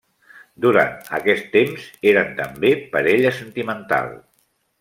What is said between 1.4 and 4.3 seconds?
temps, eren també parella sentimental.